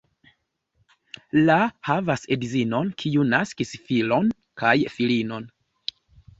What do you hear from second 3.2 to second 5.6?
naskis filon kaj filinon.